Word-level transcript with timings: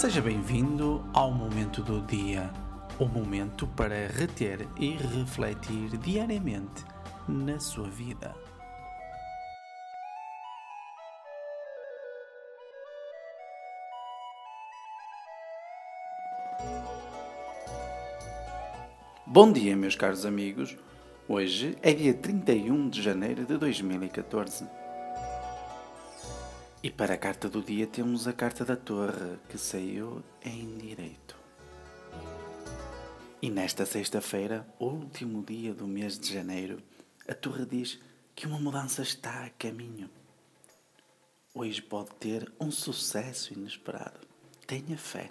Seja 0.00 0.22
bem-vindo 0.22 1.04
ao 1.12 1.30
momento 1.30 1.82
do 1.82 2.00
dia, 2.00 2.50
o 2.98 3.04
momento 3.04 3.66
para 3.66 4.06
reter 4.06 4.66
e 4.78 4.92
refletir 4.92 5.98
diariamente 5.98 6.82
na 7.28 7.60
sua 7.60 7.86
vida. 7.86 8.34
Bom 19.26 19.52
dia, 19.52 19.76
meus 19.76 19.96
caros 19.96 20.24
amigos. 20.24 20.78
Hoje 21.28 21.76
é 21.82 21.92
dia 21.92 22.14
31 22.14 22.88
de 22.88 23.02
janeiro 23.02 23.44
de 23.44 23.58
2014. 23.58 24.79
E 26.82 26.90
para 26.90 27.14
a 27.14 27.18
carta 27.18 27.46
do 27.46 27.62
dia 27.62 27.86
temos 27.86 28.26
a 28.26 28.32
carta 28.32 28.64
da 28.64 28.74
Torre, 28.74 29.38
que 29.50 29.58
saiu 29.58 30.24
em 30.42 30.78
direito. 30.78 31.36
E 33.42 33.50
nesta 33.50 33.84
sexta-feira, 33.84 34.66
último 34.78 35.42
dia 35.44 35.74
do 35.74 35.86
mês 35.86 36.18
de 36.18 36.32
janeiro, 36.32 36.82
a 37.28 37.34
Torre 37.34 37.66
diz 37.66 38.00
que 38.34 38.46
uma 38.46 38.58
mudança 38.58 39.02
está 39.02 39.44
a 39.44 39.50
caminho. 39.50 40.08
Hoje 41.54 41.82
pode 41.82 42.12
ter 42.12 42.50
um 42.58 42.70
sucesso 42.70 43.52
inesperado. 43.52 44.26
Tenha 44.66 44.96
fé 44.96 45.30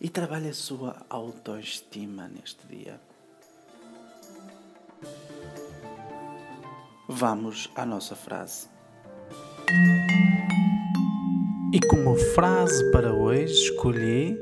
e 0.00 0.08
trabalhe 0.08 0.48
a 0.48 0.54
sua 0.54 1.04
autoestima 1.10 2.26
neste 2.26 2.66
dia. 2.68 2.98
Vamos 7.06 7.70
à 7.74 7.84
nossa 7.84 8.16
frase. 8.16 8.68
E 11.72 11.80
como 11.80 12.14
frase 12.16 12.90
para 12.92 13.12
hoje 13.12 13.52
escolhi 13.52 14.40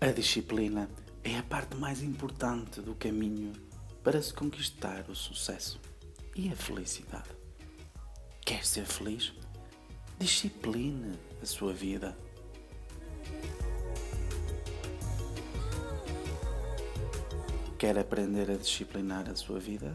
A 0.00 0.06
disciplina 0.12 0.88
é 1.22 1.36
a 1.36 1.42
parte 1.42 1.76
mais 1.76 2.02
importante 2.02 2.80
do 2.80 2.94
caminho 2.94 3.52
para 4.02 4.20
se 4.20 4.32
conquistar 4.32 5.04
o 5.08 5.14
sucesso 5.14 5.80
e 6.34 6.48
a 6.48 6.56
felicidade. 6.56 7.30
Quer 8.44 8.64
ser 8.64 8.86
feliz? 8.86 9.32
Discipline 10.18 11.18
a 11.42 11.46
sua 11.46 11.72
vida. 11.72 12.16
Quer 17.78 17.98
aprender 17.98 18.50
a 18.50 18.56
disciplinar 18.56 19.28
a 19.28 19.34
sua 19.34 19.58
vida? 19.58 19.94